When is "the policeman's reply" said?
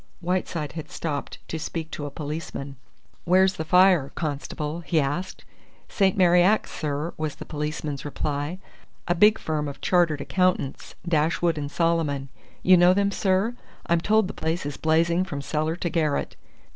7.35-8.57